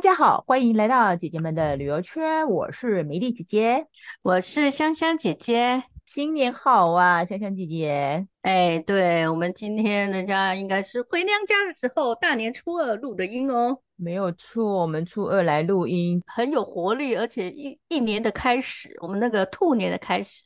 [0.00, 2.48] 大家好，欢迎来到姐姐们的旅游圈。
[2.48, 3.86] 我是美丽姐姐，
[4.22, 5.84] 我是香香姐姐。
[6.06, 8.26] 新年好啊，香香姐姐。
[8.40, 13.82] 哎，对，我们今天人家应该是回娘家的时候，大年初二录的音哦。
[13.94, 20.44] 没有错，我们初二来录音，很有活力，而且一一年的开始，我们那个兔年的开始，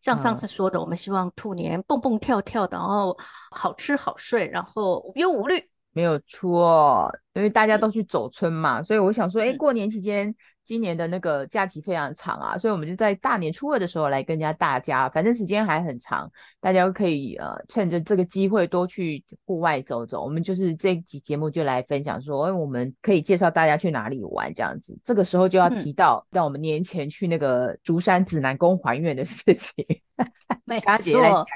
[0.00, 3.18] 像上次说的，嗯、我们希望兔年蹦蹦跳跳的，然后
[3.50, 5.71] 好吃好睡，然后无忧无虑。
[5.92, 10.34] 没有错，因为大家都去走村嘛，嗯、所以我想说，哎，过年期间。
[10.64, 20.22] 今年的那个假期非常长啊，所以我们就在大年初二的时候来跟家大家，反正时间还很长，大家可以呃趁着这个机会多去户外走走。
[20.22, 24.96] 我们就是这集节目就来分享说，哎，我们可以介绍大家去哪里玩这样子。
[25.02, 29.84] 这个时候就要提到让我们年前去那个竹山指南宫还愿的事情，
[30.64, 31.46] 没错，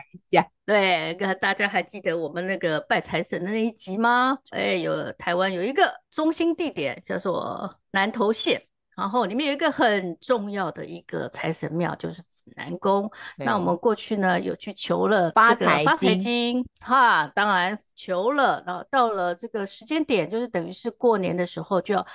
[0.65, 4.39] 对，大家还记得我们那个拜财神的那一集吗？
[4.51, 8.63] 哎，有台湾有一个中心地点叫做南投县。
[8.97, 13.13] 然后里面有一个很重要的一个财神庙，就是指南宫。
[13.37, 18.65] 那我们过去呢有去求了发财发财金，哈，当然求了。
[18.67, 22.07] 然后到了这个时间点，就是等于是过年的时候就要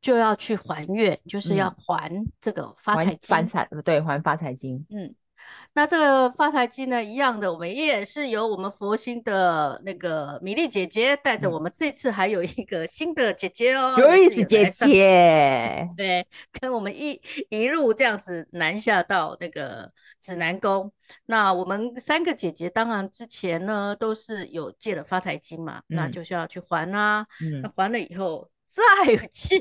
[0.00, 5.16] 就要去还愿，就是要还这个发财金，还财对，还发财金，嗯。
[5.72, 16.26] 那这个发财金呢，一样的，我们也是由我们佛心的那个米粒姐姐带着我们，这次还有一个新的姐姐哦，Joyce 姐姐， 对，
[16.60, 20.92] 跟我们一一路这样子南下到那个指南宫。
[21.26, 29.58] 那我们三个姐姐，当然之前呢都是有借了发财金嘛，嗯、那就是要去还啊，嗯、那还了以后再借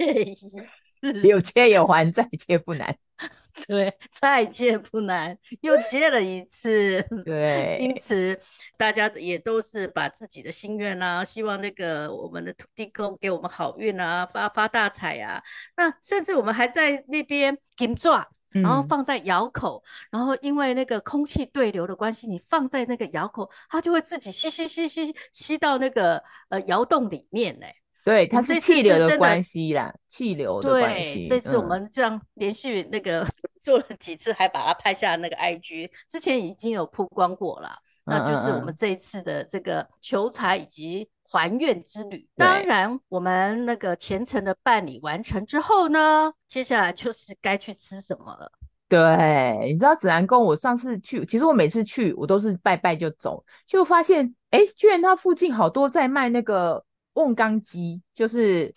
[1.28, 2.98] 有借有还，再借不难。
[3.68, 7.06] 对，再借不难，又借了一次。
[7.24, 8.40] 对，因此
[8.78, 15.44] 大家也都是把自己的心愿啊，希望那个我们的土地公给我们好运啊，发发大财啊。
[15.78, 27.68] 那甚至我们还在那边金抓，然后放在窑口，嗯、然后因为那个空气对流的关系，你放在那个窑口，它就会自己吸吸吸吸吸到那个呃窑洞里面呢。
[28.04, 31.28] 对，它是气流的关系啦，气流的关系。
[31.28, 33.26] 对，这次我们这样连续那个
[33.62, 37.78] 做了几次，还把它拍下那个 IG，之前已经有曝光过了。
[38.06, 42.28] 那就是我们这一次的这个求财以及还愿之旅。
[42.36, 48.52] 当然，我们那个虔诚的办理完成之后呢，接下来就是该去吃什么了。
[48.90, 56.84] 对，你知道指南宫，我上次去，其实我每次去，我都是拜拜就走，就发现，哎，居然它附近好多在卖那个。
[57.14, 58.74] 瓮缸鸡就是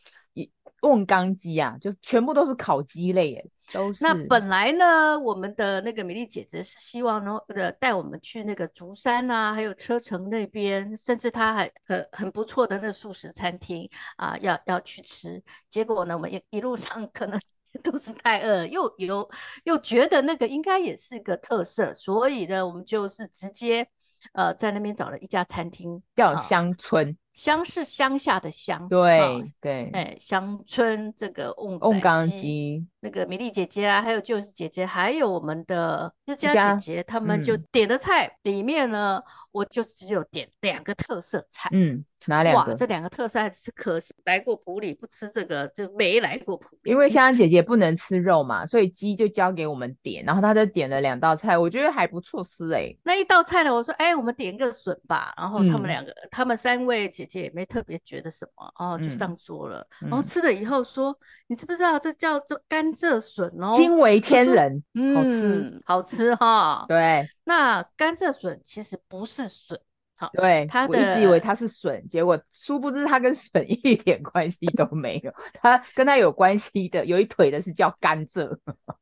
[0.83, 4.05] 瓮缸鸡啊，就是全部都是烤鸡类耶，都是。
[4.05, 15.43] 那本来呢，我们的那个美丽姐姐是希望呢，呃，带我们去那个竹山啊，还有车城那边，甚至他还很很不错的那个素食餐厅啊，要要去吃。
[15.71, 17.41] 结果呢，我们一一路上可能
[17.83, 19.29] 都是太饿，又有
[19.65, 23.89] 又觉得那个应该也是个特色，所以呢，我们就是直接
[24.35, 27.17] 呃在那边找了一家餐厅，叫乡村。
[27.37, 39.23] 乡是乡下的乡，对、哦、对，哎，乡村这个瓮缸鸡，那个米粒姐姐啊，还有就是姐姐，还有我们的这家姐姐，他们就点的菜、嗯、里面呢，
[39.53, 42.05] 我就只有点两个特色菜，嗯。
[42.29, 42.73] 哪两个？
[42.73, 46.91] 哇，这两个特色菜是可惜来过普里不吃这个就没来过普里。
[46.91, 52.99] 因为香香姐姐不能吃肉嘛，所以鸡就交给我们点，然后她就点了两道菜，我觉得还不错吃哎、欸。
[53.05, 59.87] 那一道菜呢，我说哎，我们点个笋吧，然后他们两个，嗯、他们三位姐姐也没特别觉得什么，哦，就上桌了。
[60.03, 63.77] 嗯、然后吃了以后说，你知不知道这叫做甘蔗笋哦？
[63.77, 66.87] 惊为天人，嗯，好吃，好吃哈。
[66.89, 69.79] 对，那甘蔗笋其实不是笋。
[70.19, 75.31] 好，对，我一直以为它是笋，结果殊不知它跟笋一点关系都没有。
[75.61, 78.57] 它跟它有关系的，有一腿的是叫甘蔗，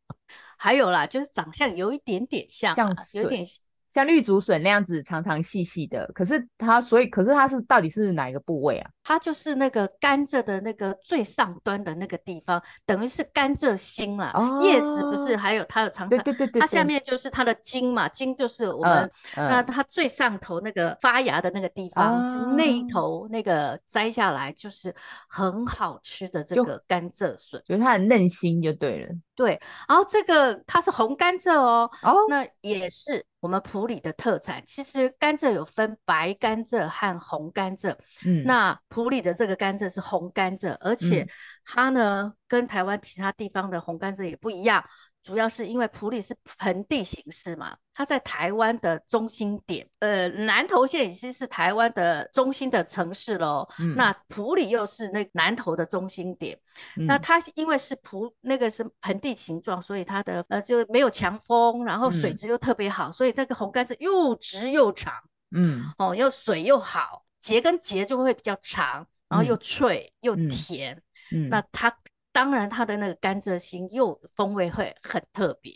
[0.59, 3.47] 还有啦，就是长相有一点点像、啊，像笋有点。
[3.95, 8.91] 像绿竹笋那样子长长细细的，可是它所以可是它是到底是哪一个部位啊？
[9.05, 14.33] 它就是那个甘蔗的那个最上端的那个地方，等于是甘蔗心啦。
[14.35, 24.93] 哦，叶子不是还有它有长长，对对对对，它下面就是它的茎嘛，茎就是我们、嗯嗯、那它最上头那个发芽的那个地方，哦、就那一头那个摘下来就是
[25.29, 29.15] 很好吃的这个甘蔗笋，就是它很嫩心就对了。
[29.35, 34.63] 对，然后这个它是红甘蔗哦，哦，那也是我们普里的特产。
[34.65, 41.29] 其实甘蔗有分白甘蔗和红甘蔗，嗯，那普里的这个甘蔗是红甘蔗，而且
[41.65, 44.85] 它呢、嗯、跟台湾其他地方的红甘蔗也不一样，
[45.25, 53.67] 主要是因为埔里是盆地形式嘛，它在台湾的中心点，呃，南投县已经是台湾的中心的城市喽。
[53.81, 56.61] 嗯、那埔里又是那南投的中心点。
[56.99, 65.15] 嗯、那它因为是埔那个是盆地形状，所以它的呃就没有强风，然后水质又特别好，嗯、所以这个红干是又直又长。
[65.51, 71.03] 嗯，哦，又水又好，节跟节就会比较长，然后又脆、嗯、又甜。
[71.33, 71.97] 嗯，嗯那它。
[72.35, 75.73] 当然，它的那个甘蔗心又风味会很特别。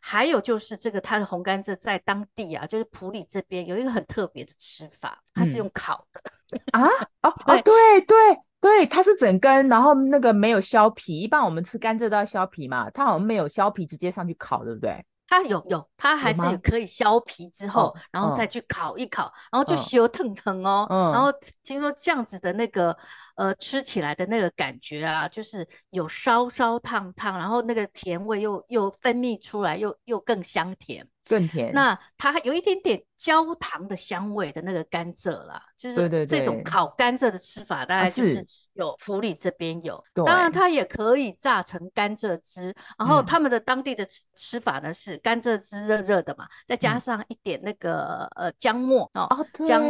[0.00, 6.22] 还有就是这个它的红甘蔗在当地啊，就是普里这边有一个很特别的吃法，它是用烤的、
[6.72, 6.88] 嗯、啊
[7.22, 8.16] 哦哦对对
[8.60, 11.20] 对，它是整根，然后那个没有削皮。
[11.20, 15.04] 一般我们吃甘蔗都要削皮嘛，它好像没有削皮，直接上去烤，对不对？
[15.30, 20.86] 它有有，它还是可以削皮之后，然后再去烤一烤，然后就修腾腾哦。
[20.90, 21.32] 然后
[21.62, 22.98] 听说这样子的那个
[23.36, 31.08] 呃吃起来的那个感觉啊，就是有烧烧烫烫，然后那个甜味又又分泌出来，又又更香甜。
[31.30, 38.44] 更甜，那它还有一点点焦糖的香味的那个甘蔗啦，就是这种烤甘蔗的吃法，大概就是。
[38.72, 49.82] 有福里这边有，当然它也可以榨成甘蔗汁，然后他们的当地的吃吃法呢是甘蔗汁热热的嘛，再加上一点那个呃姜末哦，姜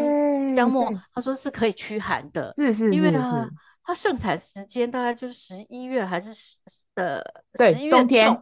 [0.56, 3.48] 姜末，他说是可以驱寒的，是是，因为它
[3.84, 6.62] 它盛产时间大概就是十一月还是十
[6.96, 7.94] 的十一月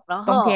[0.07, 0.47] 然后。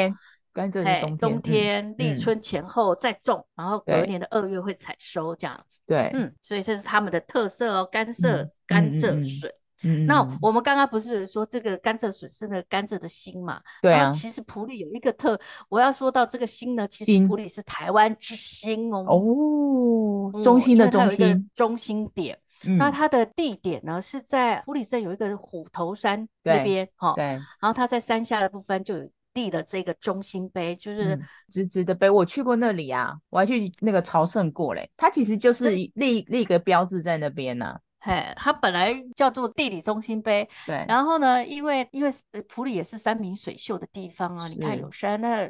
[0.53, 5.81] 甘蔗是冬天，冬天立春前后再种，嗯、然后隔年的二月会采收这样子。
[5.87, 9.55] 对，嗯，所以这是他们的特色哦，甘蔗、嗯、甘蔗水。
[9.83, 13.61] 嗯，那我们刚刚不是说这个甘蔗水是那个甘蔗的心嘛？
[13.81, 14.11] 对啊。
[14.11, 15.39] 其实普里有一个特，
[15.69, 19.05] 我要说到这个心呢，其实普里是台湾之心哦。
[19.09, 22.39] 哦，中心的中心，个中心点。
[22.65, 27.13] 嗯、那它的地点呢是在普里镇有一个虎头山那边哈。
[27.15, 27.23] 对。
[27.25, 29.09] 然后它在山下的部分就有。
[29.33, 34.89] 立的这个中心碑，就是、嗯、直直的碑，我去过那里啊，我还去那个朝圣过嘞。
[34.95, 35.91] 它其实就是立
[36.27, 37.79] 立一个标志在那边呢、啊。
[37.99, 40.85] 嘿，它本来叫做地理中心碑，对。
[40.89, 42.11] 然后呢，因为因为
[42.49, 45.49] 普里也是山明水秀的地方啊，你看有山，那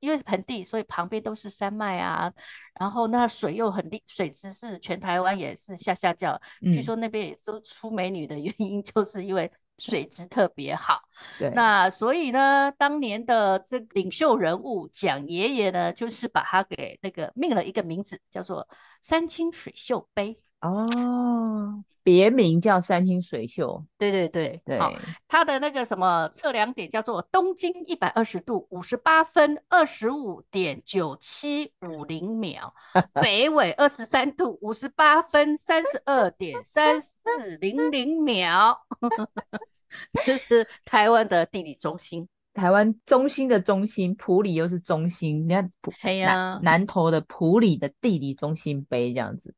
[0.00, 2.32] 因为是盆地，所以旁边都是山脉啊。
[2.80, 6.40] 然后那水又很利，水质是全台湾也是下下叫。
[6.62, 9.52] 嗯、据说那边也都出美女的原因， 就是因为。
[9.78, 11.02] 水质特别好，
[11.38, 18.68] 对，那所以呢，当年的这领袖人物蒋爷爷呢，就是把他给那个命了一个名字，叫做
[19.00, 24.92] 山清水秀碑哦，别名叫三清水秀，对对对对，好，
[25.26, 32.74] 他的那个什么测量点叫做东经一百二十度五十八分二十五点九七五零秒，
[33.12, 37.18] 北纬二十三度五十八分三十二点三四
[37.60, 38.82] 零零秒。
[40.24, 45.46] 这是台湾的地理中心，台湾中心的中心，普里又是中心。
[45.46, 45.70] 你看，
[46.02, 49.54] 哎呀，南南投的普里的地理中心碑这样子，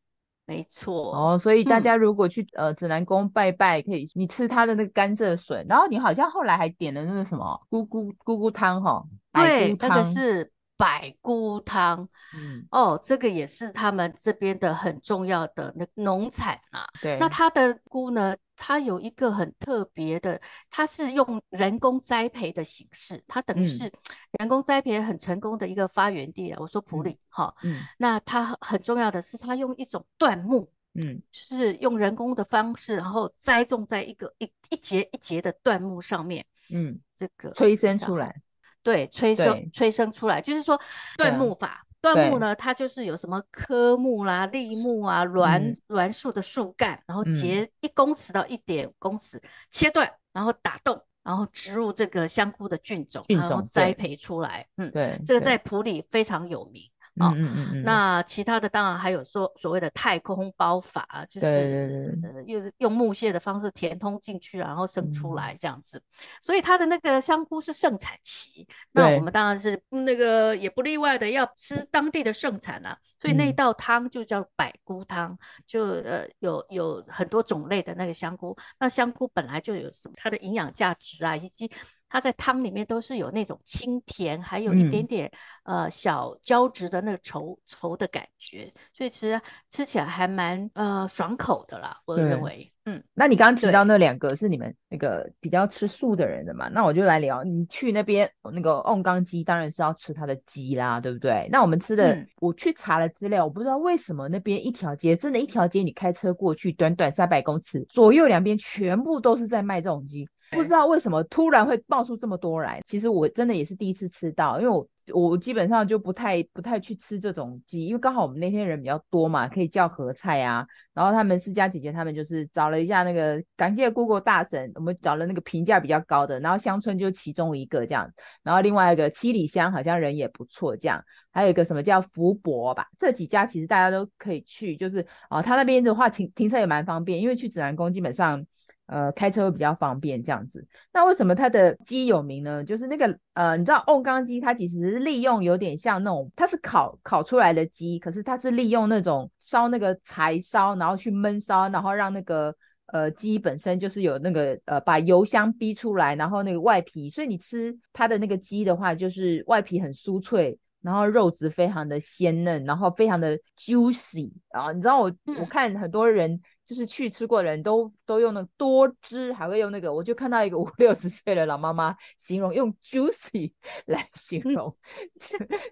[0.46, 1.14] 没错。
[1.14, 9.02] 哦，所以大家如果去、嗯、呃指南宫拜拜，可以你吃他的那个甘蔗水，然后你好像后来还点了那个什么菇菇菇菇汤哈，
[9.32, 12.08] 对，那个是百菇汤。
[12.36, 16.86] 嗯，哦，这个也是他们这边的很重要的那农产啊。
[17.02, 18.36] 对，那它的菇呢？
[18.56, 20.40] 它有一个很特别的，
[20.70, 23.92] 它是用人工栽培的形式，它等于是
[24.38, 26.58] 人工栽培很成功的一个发源地了。
[26.60, 38.40] 我说普里哈，嗯，那它很重要的是，它用一种椴木，嗯，就是用人工的方式，然后栽种在一个一一节一节的椴木上面，嗯，这个催生出来，
[38.84, 40.81] 对，催生催生出来，就是说
[41.19, 41.84] 椴木法。
[42.03, 54.67] 椴木呢，它就是有什么科木啦、栎木啊、栾栾树的树干，然后截一公尺到一点五公尺，切断，然后打洞，然后植入这个香菇的菌种，然后栽培出来。
[54.76, 56.91] 嗯，对，这个在普里非常有名。
[57.20, 66.02] 哦，嗯嗯嗯，那其他的当然还有说所谓的太空包法，就是用用木屑的方式填通进去，然后生出来这样子。
[66.42, 72.98] 所以它的那个香菇是盛产期，那我们当然是那个也不例外的要吃当地的盛产啊。
[73.20, 78.56] 所以那道汤就叫百菇汤，就呃有有很多种类的那个香菇。
[78.78, 81.70] 那香菇本来就有什么它的营养价值啊，以及。
[82.14, 85.32] 它在汤里面都是有那种清甜，还有一点点、
[85.64, 92.70] 嗯、呃小胶质的那个稠稠的感觉，所以其实吃起来还蛮呃爽口的啦，我认为。
[92.84, 96.68] 嗯，那你刚刚提到那两个是你们那个比较吃素的人的嘛？
[96.68, 101.48] 那我就来聊，你去那边那个瓮缸鸡当然是要吃它的鸡啦，对不对？
[101.50, 110.28] 那我们吃的，嗯、我去查了资料，我不知道为什么那边一条街真的，一条街你开车过去，短短三百公尺，左右两边全部都是在卖这种鸡。
[110.51, 112.81] 不知道为什么突然会冒出这么多来。
[112.84, 120.65] 其实我真的也是第一次吃到，因为我我基本上就不太不太去吃这种鸡，因为刚好我们那天人比较多嘛，可以叫合菜啊。
[120.94, 128.08] 然后他们思佳姐姐他们就是找了一下那个，感谢 Google 大神，我们找了那个评价比较高的，然后乡村就其中一个这样，
[128.44, 138.46] 然后另外一个七里香好像人也不错这样，还有一个什么叫福伯吧，这几家其实大家都可以去，就是啊、呃，他那边的话停停车也蛮方便，因为去指南宫基本上。
[138.86, 140.67] 呃，开车会比较方便这样子。
[140.93, 142.62] 那为什么它的鸡有名呢？
[142.62, 152.55] 就是那个呃，你知道瓮缸鸡，它其实是利用有点像那种，它是烤烤出来的鸡，可是它是利用那种烧那个柴烧，然后去焖烧，然后让那个
[152.86, 160.58] 呃鸡本身就是有那个呃把油香逼出来，然后那个外皮，所以你吃它的那个鸡的话，就是外皮很酥脆。
[160.84, 164.70] 然后肉质非常的鲜嫩，然后非常的 juicy 啊！
[164.70, 173.50] 你知道我、嗯、我看很多人就是去吃过的人都都用那个多汁，还会用那个，我就看到一个五六十岁的老妈妈形容用 juicy
[173.86, 174.76] 来形容，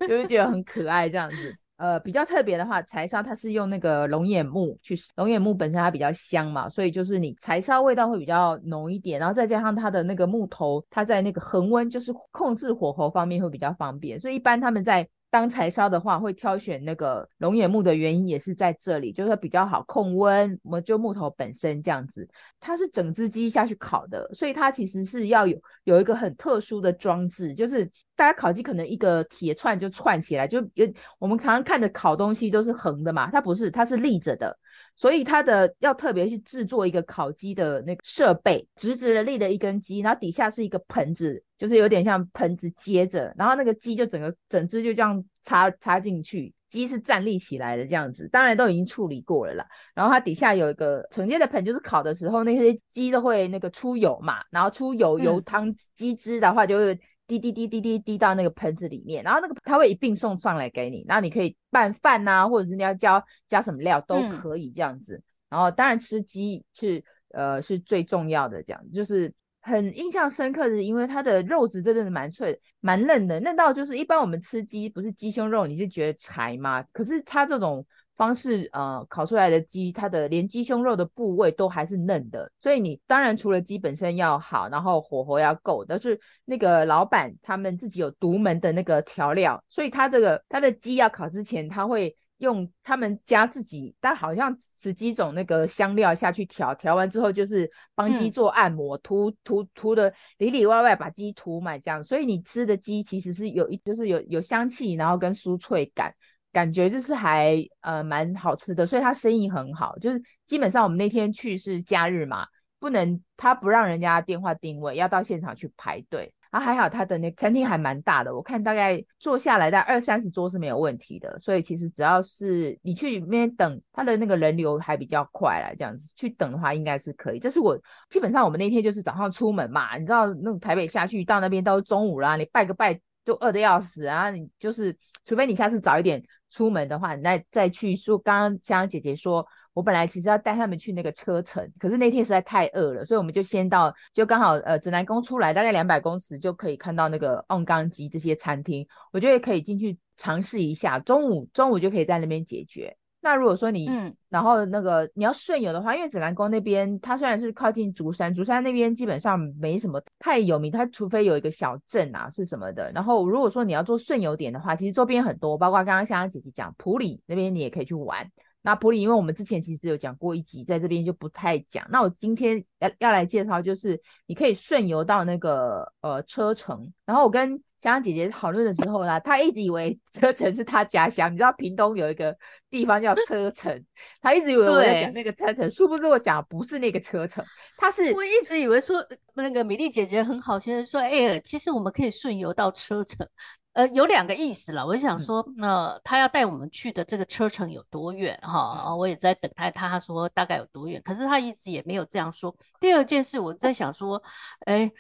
[0.01, 1.55] 就就觉得很可爱这样子。
[1.83, 15.09] 呃，比较特别的话，柴烧它是用那个龙眼木去，龙眼木本身它比较香嘛，所以就是你柴烧味道会比较浓一点，然后再加上它的那个木头，它在那个恒温，就是控制火候方面会比较方便，所以一般他们在。
[15.33, 20.61] 当柴烧的话，会挑选那个龙眼木的原因也是在这里，就是它比较好控温。
[20.63, 22.29] 我们就木头本身这样子，
[22.61, 30.87] 它是整只鸡下去烤的，所以它其实是要有有一个很特殊的装置，就是大家烤鸡可能一个铁串就串起来，就有
[31.19, 34.55] 我们常常看的烤东西都是横的嘛，它不是，它是立着的。
[34.95, 49.67] 所以它的要特别去制作一个烤鸡的那个设备，直直的立了一根鸡，然后底下是一个盆子，就是有点像盆子接着，然后那个鸡就整个整只就这样插插进去，鸡是站立起来的这样子，当然都已经处理过了啦。
[49.95, 57.01] 然后它底下有一个承接的盆，就是烤的时候那些鸡都会那个出油嘛，然后出油油汤鸡汁的话就会。
[57.27, 65.17] 滴滴滴滴滴滴到那个盆子里面，然后那个它会一并送上来给你，然后你可以拌饭呐，或者是你要加加什么料都可以这样子。
[65.17, 76.83] 嗯、然后当然吃鸡是呃是最重要的，这样就是很印象深刻的是，因为它的肉质真的是蛮脆、蛮嫩的，嫩到就是一般我们吃鸡不是鸡胸肉你就觉得柴吗？
[76.93, 77.87] 可是它这种。
[78.17, 106.15] 方式呃烤出来的鸡，它的连鸡胸肉的部位都还是嫩的，所以你当然除了鸡本身要好，然后火候要够，但是那个老板他们自己有独门的那个调料，所以他这个他的鸡要烤之前，他会用他们家自己，但好像十几种那个香料下去调，调完之后就是帮鸡做按摩，涂涂涂的里里外外把鸡涂满这样，所以你吃的鸡其实是有一就是有有香气，然后跟酥脆感。
[106.53, 109.97] 感觉就是还呃蛮好吃的，所以他生意很好。
[109.99, 112.47] 就是基本上我们那天去是假日嘛，
[112.79, 116.33] 不能他不让人家电话定位，要到现场去排队。
[116.51, 121.39] 啊，还好他的那餐厅还蛮大的，我看大概坐下来在二三十桌是没有问题的。
[121.39, 127.39] 所以其实只要是你去里面等，他的那个人流还比较快啦，这样子去等的话应该是可以。
[127.39, 127.75] 这是我
[128.11, 134.95] 基本上我们那天就是早上出门嘛，你知道那种台北下去到那边都中午啦，你拜个拜就饿得要死啊，你就是
[135.25, 136.23] 除非你下次早一点。
[136.53, 138.19] 出门的话，那再去说。
[138.19, 150.99] 刚刚香香姐姐说，我本来其实要带他们去那个车城，可是那天实在太饿了，所以我们就先到，就刚好呃指南宫出来大概两百公尺就可以看到那个瓮缸鸡这些餐厅，我觉得可以进去尝试一下。
[150.99, 152.95] 中午中午就可以在那边解决。
[153.23, 162.91] 那如果说你，嗯，然后那个你要顺游的话，因为指南宫那边它虽然是靠近竹山，竹山那边基本上没什么太有名，它除非有一个小镇啊是什么的。
[162.93, 168.29] 然后如果说你要做顺游点的话，其实周边很多，包括刚刚香香姐姐讲普里那边你也可以去玩。
[168.63, 171.87] 那普里因为我们之前其实有讲过一集，在这边就不太讲。
[171.91, 177.63] 那我今天要要来介绍就是你可以顺游到那个呃车城，然后我跟。
[177.83, 181.33] 香香姐姐讨论的时候呢，她一直以为 车城是她家乡。
[181.33, 182.39] 你知道屏东有一个
[182.71, 183.85] 地方叫车城，
[184.21, 187.45] 她一直以为我在讲那个车城，殊不知我讲的不是那个车城，
[187.77, 188.13] 她是。
[188.13, 189.05] 我一直以为说
[189.35, 193.27] 那个米粒姐姐很好心的说，哎、欸，其实我们可以顺游到车城。
[193.73, 194.87] 呃，有两个意思了。
[194.87, 198.97] 我就想说，那、呃、他要带我们去的这个车程有多远哈、哦？
[198.97, 202.55] 我也在等他，他说大概有多远，可是他一直也没有这样说。
[202.81, 204.23] 第二件事，我在想说，
[204.67, 204.93] 哎，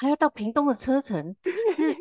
[0.00, 1.52] 还要到屏东的车程，是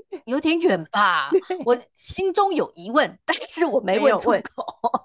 [0.26, 1.30] 有点远吧？
[1.66, 5.02] 我心中有疑问，但是我没问出口。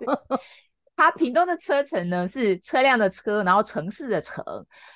[1.02, 4.44] 它屏东的车程呢，是车辆的车，然后城市的城，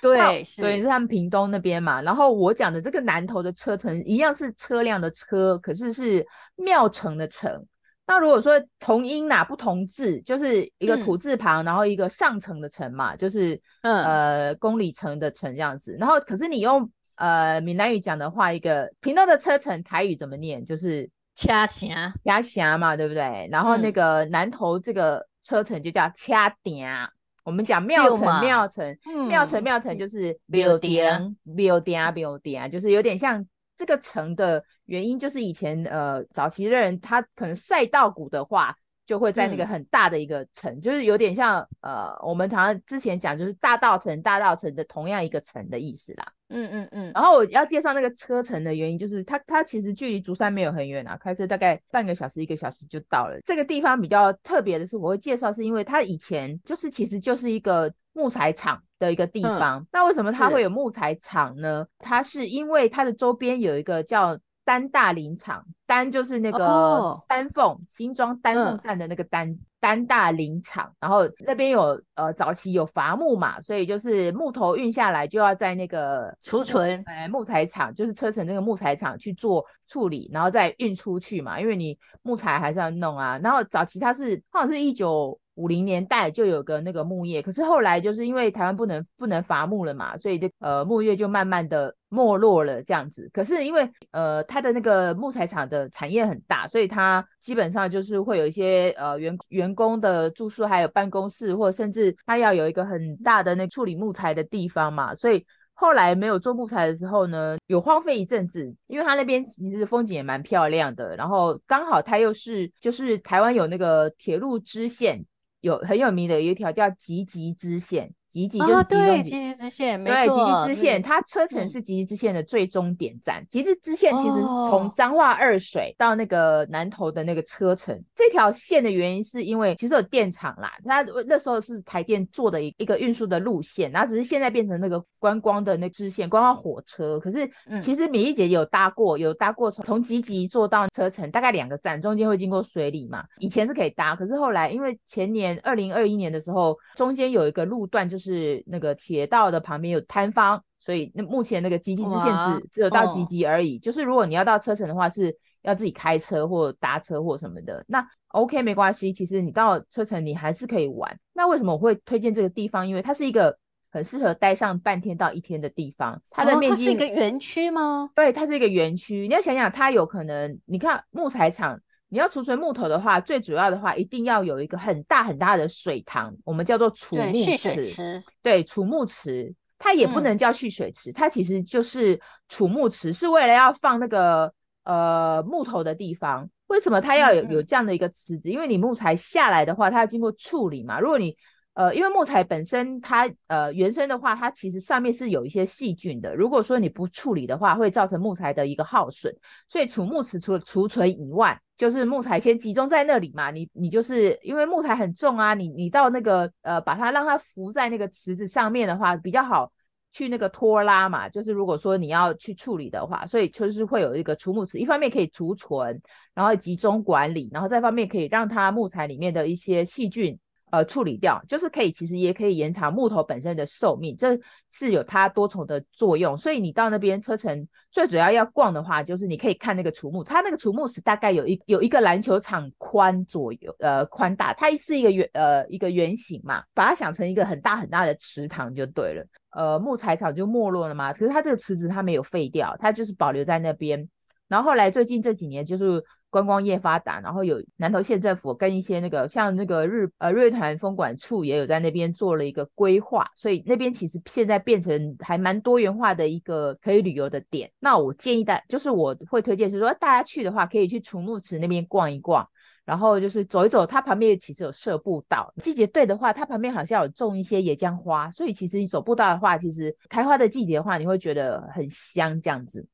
[0.01, 2.01] 对，是对，是他们屏东那边嘛。
[2.01, 7.67] 然后我讲的这个南投的车程一样是车辆的车，可是是庙城的城。
[8.07, 15.97] 那如果说同音哪不同字，就是一个土字旁，嗯、然后一个上城的城嘛，就是、嗯、呃公里城的城这样子。
[15.99, 20.65] 然后可是你用呃闽南语讲的话，一个屏东的车程台语怎么念？
[20.65, 21.89] 就是掐城，
[22.25, 23.49] 掐城嘛，对不对？
[23.51, 26.83] 然后那个南投这个车城就叫掐顶。
[26.85, 27.09] 嗯、
[27.45, 28.99] 我们讲庙城，庙城，
[29.29, 38.77] 庙城，庙城就是 building，building，building，，就是有点像这个城的原因，就是以前呃早期的人他可能赛道谷的话。
[39.07, 46.27] 就会在那个很大的一个城，嗯、就是有点像呃，我们常常之前讲就是大道城、大道城的同样一个城的意思啦。
[46.49, 47.13] 嗯嗯嗯。
[47.15, 53.41] 然后我要介绍那个车城的原因，就是它它其实距离竹山没有很远啊，开车大概半个小时、一个小时就到了。
[53.45, 59.79] 这个地方比较特别的是，我会介绍是因为它以前就是其实就是一个木材厂的一个地方。
[59.81, 61.87] 嗯、那为什么它会有木材厂呢？
[62.01, 64.37] 是它是因为它的周边有一个叫。
[64.67, 67.79] 丹大林场，丹就是那个丹凤、oh.
[67.89, 70.93] 新庄丹凤站的那个丹，嗯、丹大林场。
[70.99, 83.39] 然后那边有呃早期有伐木嘛，所以就是木头运下来就要在那个储存，哎木材厂就是车城那个木材厂去做处理，然后再运出去嘛，因为你木材还是要弄啊。
[83.41, 91.95] 然后早期它是好像是一九五零年代就有个那个木业，可是后来就是因为台湾不能不能伐木了嘛，所以就呃木业就慢慢的。
[92.09, 105.17] 没落了这样子，可是因为呃，它的那个木材厂的产业很大，所以它基本上就是会有一些呃员员工的住宿，还有办公室，或甚至它要有一个很大的那处理木材的地方嘛。
[105.17, 105.45] 所以
[105.75, 115.23] 后来没有做木材的时候呢，有荒废一阵子，因为它那边其实风景也蛮漂亮的，然后刚好它又是就是台湾有那个铁路支线，
[115.61, 118.15] 有很有名的有一条叫吉吉支线。
[118.43, 123.43] 集集就是吉吉、支线，没错，对，吉吉支线，它车程是吉吉支线的最终点站。
[123.43, 137.19] 嗯、集集支线其实从彰化二水到那个南投的那个车程，哦、这条线的原因是因为其实有电厂啦，它那时候是台电做的一一个运输的路线，然后只是现在变成那个观光的那支线，观光火车。
[137.19, 137.51] 可是
[137.81, 143.25] 其实米粒姐有搭过，有搭过从从吉吉坐到车程，大概两个站，中间会经过水里嘛。
[143.39, 148.26] 以前是可以搭，可是后来因为前年二零二一年的时候，中间有一个路段就是。
[148.33, 153.77] 是那个铁道的旁边有摊方，所以那目前那个集集支线只只有到集集而已。
[153.77, 157.85] 哦、就是如果你要到车城的话，是要自己开车或搭车或什么的。
[157.87, 161.17] 那 OK 没关系，其实你到车城你还是可以玩。
[161.33, 162.87] 那为什么我会推荐这个地方？
[162.87, 163.57] 因为它是一个
[163.91, 166.21] 很适合待上半天到一天的地方。
[166.29, 168.11] 它的面积、哦、是一个园区吗？
[168.15, 169.29] 对，它是一个园区。
[169.29, 171.81] 你要想想，它有可能，你看木材厂。
[172.09, 177.39] 你要储存木头的话，最主要的话一定要有一个很大很大的水塘，我们叫做储木池。
[177.39, 178.23] 蓄水池。
[178.43, 184.53] 对，储木池，它也不能叫蓄水池，嗯、它其实就是储木池，是为了要放那个
[184.85, 186.49] 呃木头的地方。
[186.69, 188.49] 为什么它要有有这样的一个池子？
[188.49, 190.99] 嗯嗯，因为你木材下来的话，它要经过处理嘛。
[191.01, 191.37] 如果你
[191.77, 196.35] 呃，因为木材本身它呃原生的话，它其实上面是有一些细菌的。
[196.35, 199.31] 如果说你不处理的话，会造成木材的一个耗损。
[199.69, 203.51] 所以储木池除了储存以外，就是木材先集中在那里嘛。
[203.51, 209.71] 你你就是因为木材很重啊，你你到那个呃把它让它浮在那个池子上面的话，比较好
[210.13, 211.29] 去那个拖拉嘛。
[211.29, 216.01] 就是如果说你要去处理的话，所以就是会有一个储木池，一方面可以储存，
[216.33, 220.39] 然后集中管理，然后再方面可以让它木材里面的一些细菌。
[220.71, 224.37] 呃，处理掉就是可以，其实也可以延长木头本身的寿命，这
[224.69, 226.37] 是有它多重的作用。
[226.37, 239.25] 所以你到那边车程最主要要逛的话，就是你可以看那个储木，它那个储木是大概有一有一个篮球场宽左右，呃，宽大，它是一个圆呃一个圆形嘛，把它想成一个很大很大的池塘就对了。
[239.51, 244.09] 呃，木材厂就没落了嘛，可是它这个池子它没有废掉，它就是保留在那边。
[244.49, 246.03] 然后后来最近这几年就是。
[246.29, 257.71] 观光业发达，然后有南投县政府跟一些那个像那个日呃日月潭风管处也有在那边做了一个规划，所以那边其实现在变成还蛮多元化的一个可以旅游的点。
[257.79, 262.47] 那我建议大就是我会推荐是说大家去的话，可以去储木池那边逛一逛，
[262.85, 272.87] 然后就是走一走，它旁边其实有设步道，季节对的话，它旁边好像有种一些野姜花，所以其实你走步道的话，其实开花的季节的话，你会觉得很香这样子。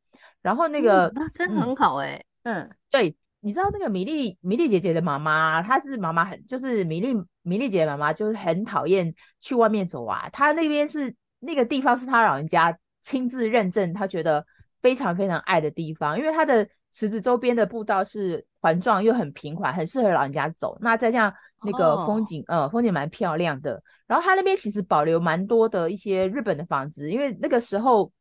[0.43, 3.17] 然后那个、嗯、那真很好哎、嗯对。
[3.45, 10.29] 你知道那个米粒米粒姐姐的妈妈，她是妈妈很就是米粒米粒姐姐妈妈，就是很讨厌去外面走啊。
[10.33, 14.47] 她那边是那个地方是她老人家亲自认证，她觉得
[14.81, 20.79] 非常非常爱的地方，因为它的池子周边的步道是环状又很平缓，很适合老人家走。
[20.81, 23.83] 那再像那个风景，哦、呃，风景蛮漂亮的。
[24.07, 28.13] 然后它那边其实保留蛮多的一些日本的房子，因为那个时候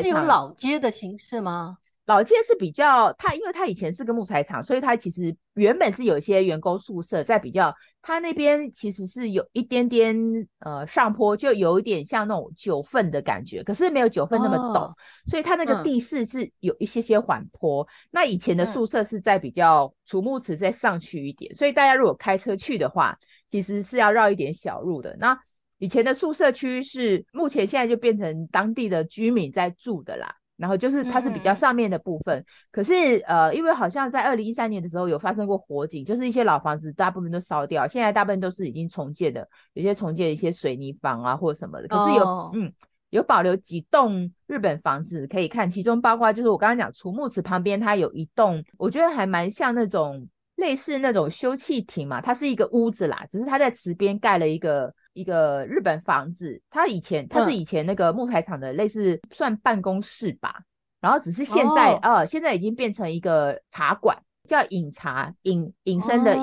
[0.00, 1.76] 是有老街的形式吗？
[2.06, 10.14] 老街是比较，它因为它以前是个木材厂，所以它其实原本是有一些员工宿舍在比较，它那边其实是有一点点
[10.58, 14.94] 呃上坡，就有一点像那种九份的感觉，可是没有九份那么陡，哦、
[15.26, 17.82] 所以它那个地势是有一些些缓坡。
[17.82, 23.18] 嗯、那以前的宿舍是在比较楚木池再上去一点，嗯、所以大家如果开车去的话，
[23.50, 25.16] 其实是要绕一点小路的。
[25.18, 25.40] 那
[25.78, 30.36] 以前的宿舍区是目前现在就变成当地的居民在住的啦。
[30.56, 32.94] 然后就是它是比较上面的部分，嗯、可是
[33.26, 42.72] 呃，因为好像在二零一三年的时候有发生过火警，就是一些老房子大部分都烧掉，现在大部分都是已经重建的，有些重建一些水泥房啊或什么的，可是有、哦、嗯
[43.10, 54.94] 有保留几栋日本房子可以看，其中包括就是我刚刚讲楚木池旁边它有一栋，我觉得还蛮像那种类似那种休憩亭嘛，它是一个屋子啦，只是它在池边盖了一个。
[55.14, 60.64] 一个日本房子，它以前它是以前那个木材厂的类似算办公室吧，嗯、
[61.00, 64.16] 然后只是现在、哦、呃现在已经变成一个茶馆，
[64.48, 66.42] 叫饮茶饮饮生的饮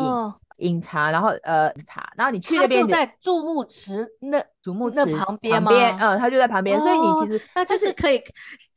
[0.57, 5.71] 饮、哦、茶，然后呃茶，然后你去那边就在竹木池那竹木池那旁边吗？
[5.99, 8.21] 嗯，它就在旁边，哦、所以你其实那就是可以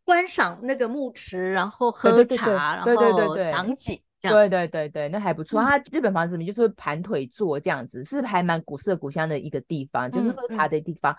[0.05, 4.01] 观赏那个木池，然后喝茶，对对对对，然后赏景。
[4.33, 5.61] 对对对对，那还不错。
[5.63, 11.13] 它日本房子里面就是盘腿坐这样子，嗯、是还蛮古色古香的一个地方，就是喝茶的地方。
[11.13, 11.17] 嗯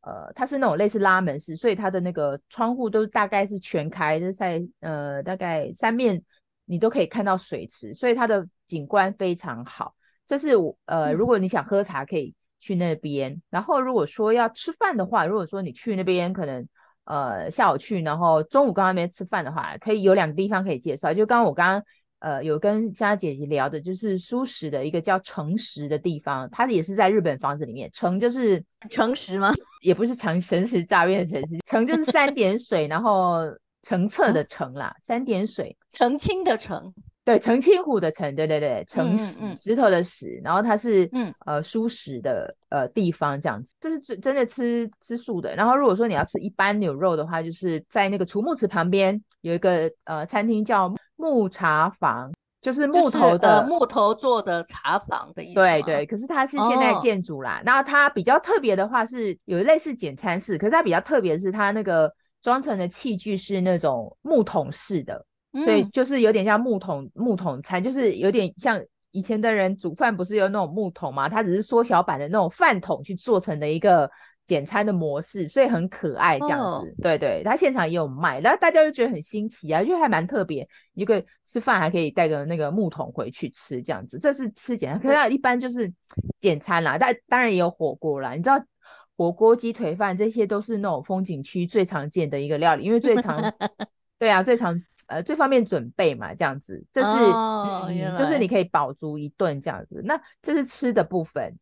[0.00, 6.22] 嗯、呃，它是那种类似拉门式，所以它的那个窗户都大概是全开，就是在呃大概三面
[6.66, 9.94] 你都可以看到水池，所以它的景观非常好。
[10.24, 13.32] 这是我呃，如果你想喝茶可以去那边。
[13.32, 16.66] 嗯、然后如果说要吃饭的话，如果说你去那边可能
[17.04, 21.12] 呃下午去，然后中午刚那边吃饭的话，可以有两个地方可以介绍。
[21.12, 21.82] 就刚刚我刚刚。
[22.20, 27.88] 呃，有跟佳姐姐聊的，就是蔬食的一个叫诚食的地方，它也是在日本房子里面。
[27.92, 29.52] 诚就是诚实吗？
[29.82, 33.42] 也不是诚诚实诈骗的诚实，诚就是三点水，然后
[33.82, 36.92] 澄 澈的澄啦，嗯、三点水，澄清的澄，
[37.24, 45.54] 对，澄清湖的澄，对对对，诚实、嗯嗯、石头的石，然后它是嗯呃蔬食的呃地方这样子，这是真真的吃吃素的。
[45.54, 50.92] 然后如果说你要吃一般牛肉的话，就是在那个楚木池旁边有一个呃餐厅叫。
[51.18, 55.54] 木茶房就是木头的、呃、木头做的茶房的意思。
[55.54, 57.60] 对对，可是它是现代建筑啦。
[57.64, 71.28] 那、哦、它比较特别的话是有类似简餐室，可是它比较特别的是它那个装成的器具是那种木桶式的，嗯、所以就是有点像木桶木桶餐，就是有点像以前的人煮饭不是有那种木桶吗？
[71.28, 74.10] 它只是缩小版的那种饭桶去做成的一个。
[74.48, 85.92] 简餐的模式，所以很可爱这样子，哦、对对，他现场也有卖，然后大家就觉得很新奇啊，因为还蛮特别，一个吃饭还可以带个那个木桶回去吃这样子，这是吃简餐，可是一般就是
[86.38, 88.58] 简餐啦，但当然也有火锅啦，你知道
[89.18, 93.38] 火锅、鸡腿饭这些都是那种风景区最常见的一个料理，因为最常，
[94.18, 97.08] 对啊，最常呃最方便准备嘛，这样子，这是、
[98.18, 101.54] 就是你可以饱足一顿这样子，那这是吃的部分，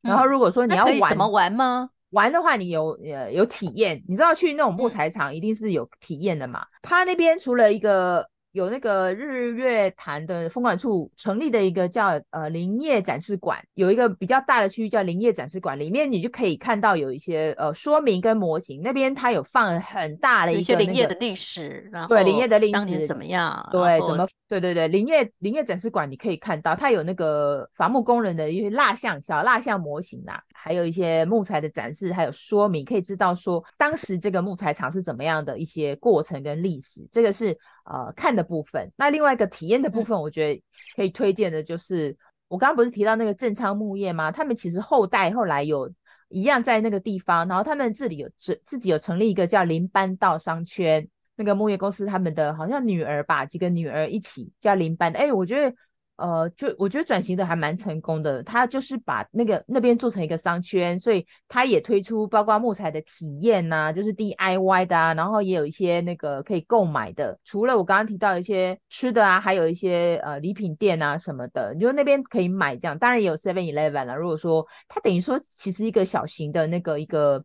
[0.00, 1.90] 然后如果说你要玩、嗯、什么玩吗？
[2.14, 6.64] 玩的话，你有呃有体验，你知道去那种木材厂一定是有体验的嘛？
[6.80, 8.26] 他那边除了一个。
[8.54, 18.80] 有那个日月潭的风管处成立的一个叫呃林业展示馆，有一个比较大的区域叫林业展示馆，里面你就可以看到有一些呃说明跟模型。
[18.80, 23.68] 那边它有放很大的一个、那个、林业的历史，然后对林业的历史当年怎么样？
[23.72, 37.04] 对，怎么对对对林业林业展示馆你可以看到它有那个伐木工人的一些蜡像小蜡像模型呐、啊，还有一些木材的展示，还有说明，可以知道说当时这个木材厂是怎么样的一些过程跟历史。
[37.10, 37.58] 这个是。
[37.84, 40.62] 呃，看的部分，那另外一个体验的部分，我觉得
[40.96, 42.16] 可以推荐的就是，嗯、
[42.48, 44.32] 我刚刚不是提到那个正昌木业吗？
[44.32, 45.90] 他们其实后代后来有
[46.28, 55.74] 一样在那个地方，然后他们自己有自自己有成立一个叫林班道商圈，那个木业公司，他们的好像女儿吧，几个女儿一起叫林班的，哎，我觉得。
[56.16, 74.16] 呃，就我觉得转型的还蛮成功的，他就是把那个那边做成一个商圈，所以他也推出包括木材的体验呐、就是 DIY 的啊，然后也有一些那个可以购买的，除了我刚刚提到一些吃的啊，还有一些呃礼品店啊什么的，你就那边可以买这样，当然也有 Seven Eleven 了。
[74.16, 77.44] 如果说它等于说其实一个小型的那个一个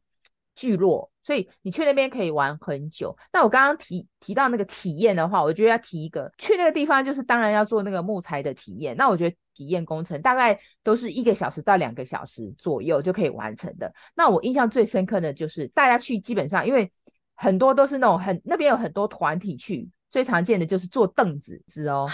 [0.60, 1.10] 聚落。
[1.24, 3.16] 所以你去那边可以玩很久。
[3.32, 8.98] 那我刚刚提提到那个体验的话，我觉得要提一个，去那个地方就是当然要做那个木材的体验。
[8.98, 13.94] 那我觉得体验工程大概都是一个小时到两个小时左右就可以完成的。
[14.16, 16.90] 那我印象最深刻的就是大家去基本上，因为
[17.36, 22.08] 很多都是那种很那边有很多团体去，最常见的就是坐凳子子哦。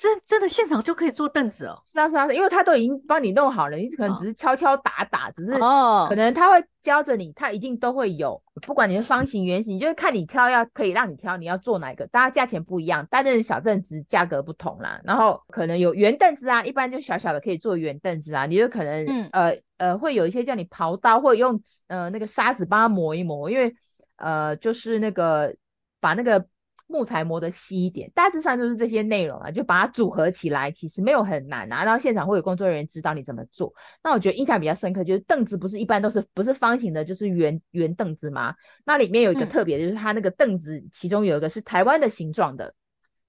[0.00, 1.74] 真真的现场就可以坐凳子哦？
[1.84, 15.00] 是啊是啊，因为他都已经帮你弄好了，你可能只是敲敲打打，哦、只是哦，可能他会教着你，他一定都会有，不管你是方形、圆形，就是看你挑要可以让你挑，你要坐哪一个，大家价钱不一样，大凳子、小凳子价格不同啦。
[15.02, 23.74] 然后可能有圆凳子啊，一般就小小的可以坐圆凳子啊，你就可能、嗯、呃呃会有一些叫你刨刀或者用呃那个砂纸帮他磨一磨，因为
[24.14, 25.52] 呃就是那个
[25.98, 26.46] 把那个。
[26.90, 31.84] 木材磨得细一点，大致上就是这些内容啊，就把它组合起来，其实没有很难啊。
[31.84, 33.72] 然后现场会有工作人员指导你怎么做。
[34.02, 38.54] 那我觉得印象比较深刻，就是凳子不是一般都是不是方形的，就是圆圆凳子吗？
[38.84, 42.74] 那里面有一个特别的，就是它那个凳子其中有一个是台湾的形状的，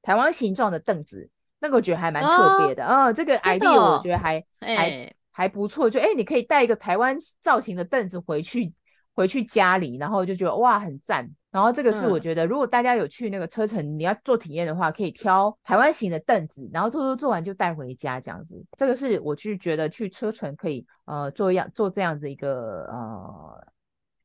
[0.01, 2.85] 台湾形状的凳子，那个我觉得还蛮特别的。
[2.85, 5.89] 哦，哦，这个 idea 我觉得还、欸、还还不错。
[5.89, 8.71] 就哎、欸，你可以带一个台湾造型的凳子回去
[9.13, 11.29] 回去家里，然后就觉得哇，很赞。
[11.51, 18.63] 然后这个是我觉得，如果大家有去那个车程，你要做体验的话，可以挑台湾型的凳子，然后做做做完就带回家这样子。
[18.77, 23.67] 这个是我去觉得去车程可以呃做样做这样子一个呃。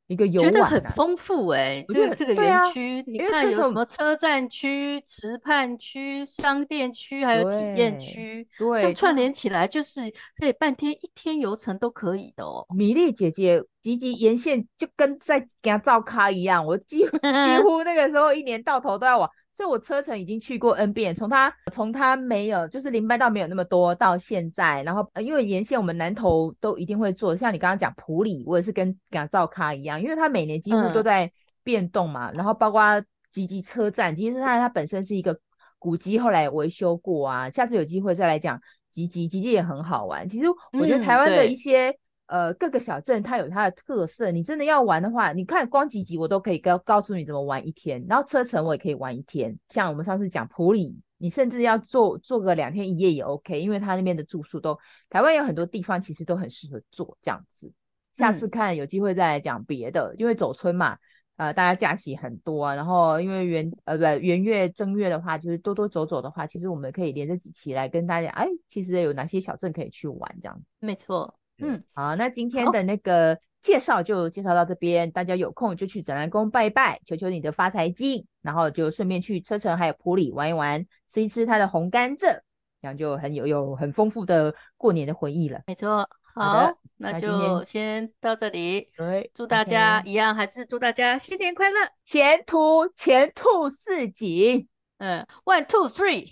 [0.06, 10.00] 一个游玩、啊、觉得很丰富哎、欸，这个这个园区，啊、你看有什么车站区、池畔区、商店区，还有体验区，对，就串联起来，就是
[10.38, 12.66] 可以半天一天游程都可以的哦。
[12.76, 19.30] 米粒姐姐积极沿线就跟在给他照咖一样，我几乎 几乎那个时候一年到头都要往。
[19.54, 31.30] 所以我车程已经去过 N 遍，从他从他没有就是林班道没有那么多到现在，然后、呃、因为沿线我们南投都一定会做，像你刚刚讲普里，我也是跟赶造咖一样，因为它每年几乎都在
[31.62, 35.38] 变动嘛，嗯、然后包括吉吉车站，吉吉车站它本身是一个
[35.78, 40.26] 古迹，后来维修过啊，下次有机会再来讲吉吉，吉吉也很好玩。
[40.26, 41.96] 其实我觉得台湾的一些。
[42.26, 49.58] 嗯呃，各个小镇它有它的特色，你真的要玩的话，你看光几集我都可以告告诉你怎么玩一天，然后车程我也可以玩一天。
[49.68, 54.78] 像我们上次讲普里，你甚至要做做个两天一夜也 OK，因为它那边的住宿都
[55.10, 57.70] 台湾有很多地方其实都很适合做这样子。
[58.12, 60.96] 下次看有机会再来讲别的，嗯、因为走村嘛，
[61.36, 70.62] 呃，大家假期很多，啊，然后因为元呃不元月正月的话，就是多多走走的话，其实我们可以连着几期来跟大家，哎，其实有哪些小镇可以去玩这样。
[70.78, 71.34] 没错。
[71.58, 82.40] 嗯，好，那今天的那个介绍就介绍到这边，大家有空就去展览宫拜拜，求求你的发财金，然后就顺便去车城还有普里玩一玩，吃一吃它的红甘蔗，
[82.82, 85.60] 这样就很有有很丰富的过年的回忆了。
[85.66, 88.90] 没错，好，好那就先到这里。
[88.96, 94.68] 对，祝大家一样，还是祝大家新年快乐，前途前途似锦。
[94.98, 96.28] 嗯，one two three，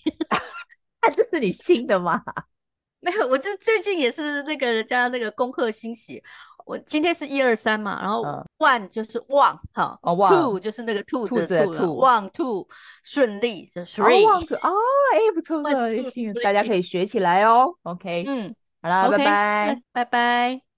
[1.01, 2.23] 啊， 这是你新的吗？
[3.03, 6.23] 没有，我这最近也是那个人家那个恭贺新喜。
[6.65, 8.23] 我今天是一二三嘛，然后
[8.57, 12.69] one 就是旺哈哦，two 就是那个兔子的兔，one two
[13.03, 14.38] 顺利就 three 哦，
[15.12, 17.75] 哎不错，不错，大家可以学起来哦。
[17.83, 20.72] OK，嗯，好啦，拜拜，拜拜。